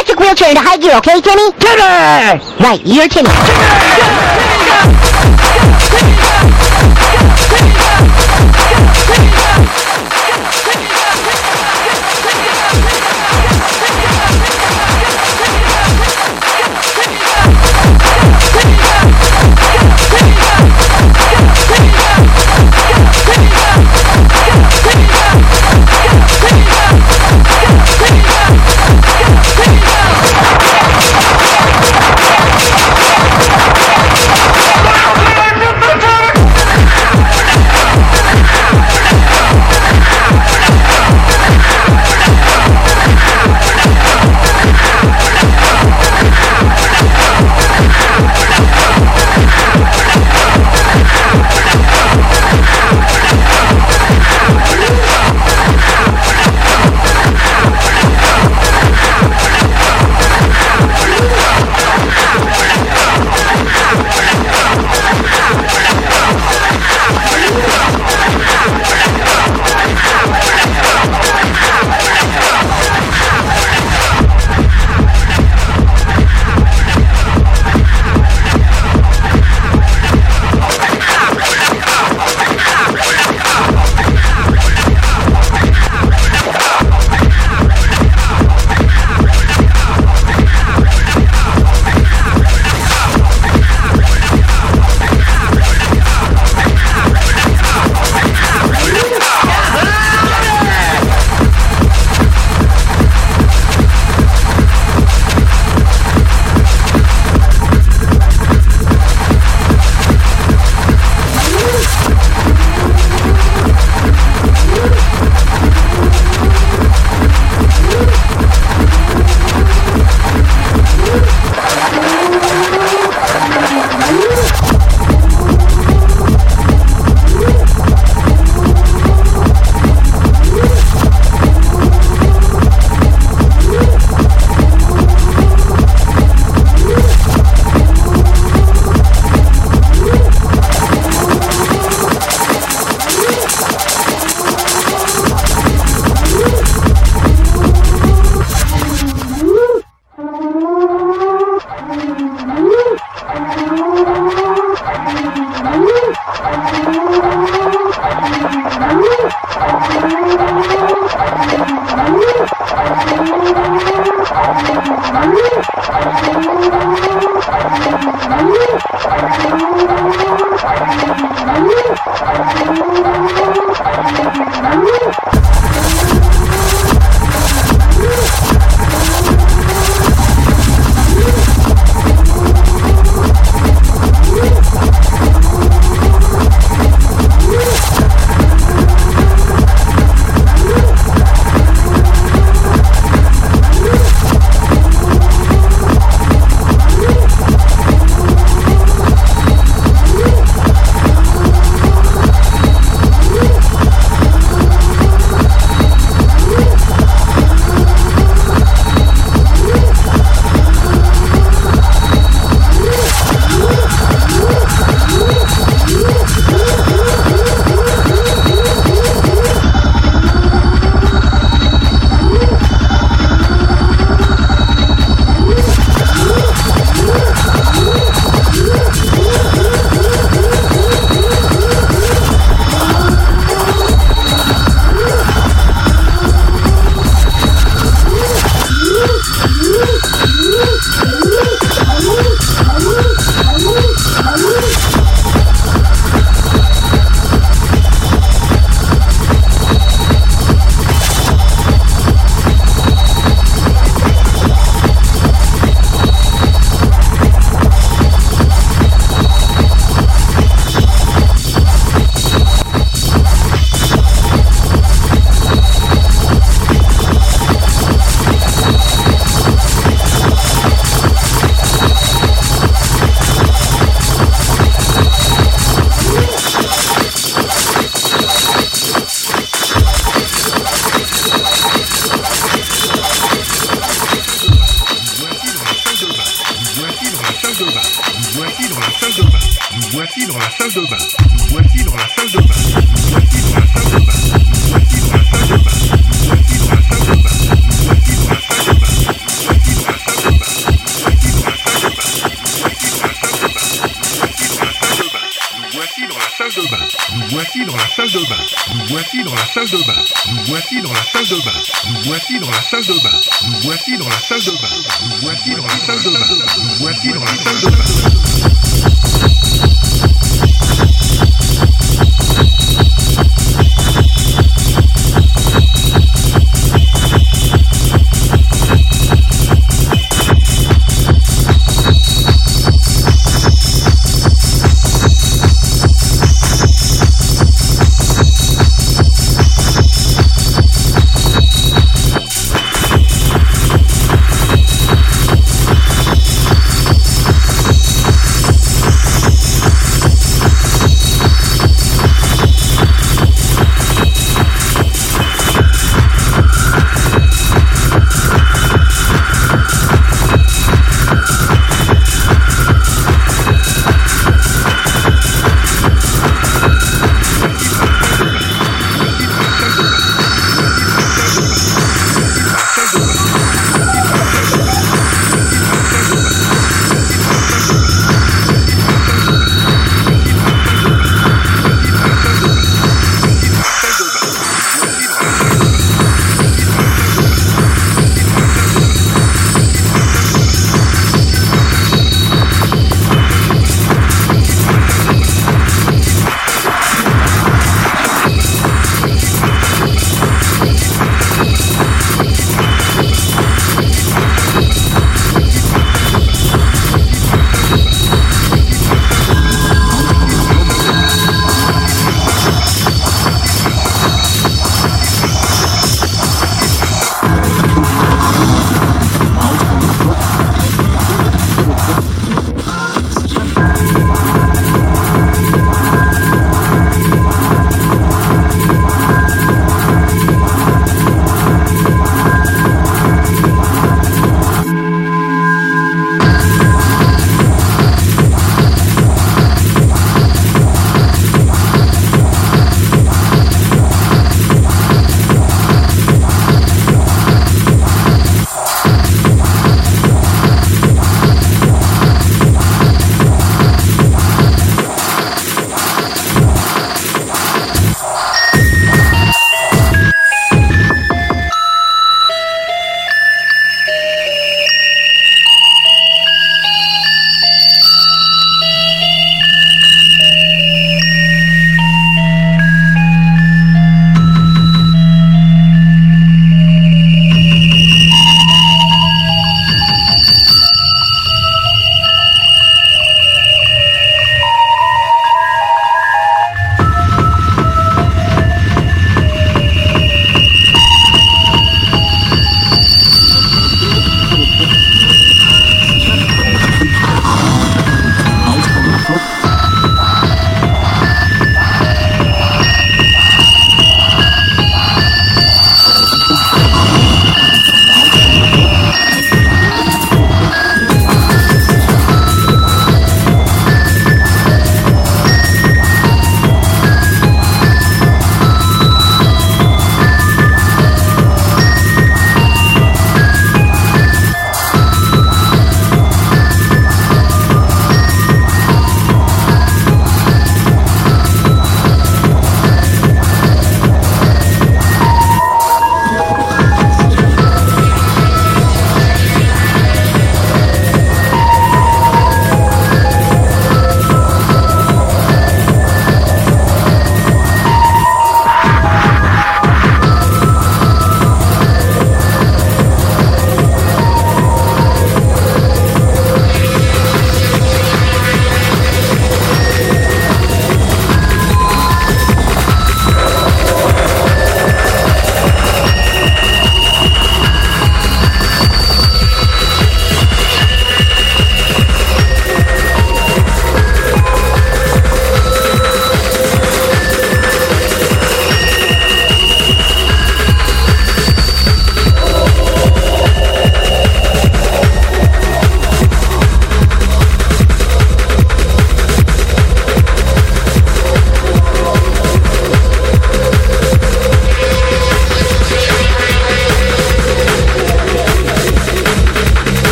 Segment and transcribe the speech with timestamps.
[0.00, 1.52] electric wheelchair into high gear, okay, Timmy?
[1.60, 2.40] Timmy!
[2.58, 3.99] Right, you're Timmy.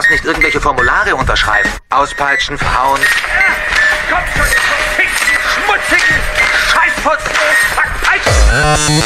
[0.00, 1.70] Lassen, nicht irgendwelche Formulare unterschreiben.
[1.90, 3.00] Auspeitschen, verhauen.
[4.08, 4.46] Komm schon,
[5.66, 6.20] schmutzigen
[6.72, 7.22] Scheißputz!
[7.74, 9.02] Verpeitschen!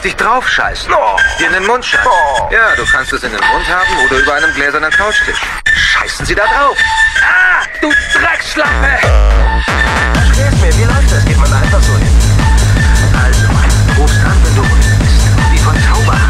[0.00, 0.90] Auf dich draufscheißen.
[0.94, 1.16] Oh.
[1.38, 2.10] Dir in den Mund scheißen.
[2.10, 2.48] Oh.
[2.50, 5.38] Ja, du kannst es in den Mund haben oder über einem gläsernen Couchtisch.
[5.66, 6.78] Scheißen sie da drauf.
[7.20, 8.88] Ah, du Drecksschlampe!
[10.14, 11.22] Erklär's mir, wie läuft das?
[11.26, 12.16] Geht man da einfach so hin?
[13.12, 15.52] Also, rufst an, wenn du unten bist.
[15.52, 16.29] Wie von Zauberhand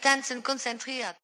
[0.00, 1.16] ganzen konzentriert.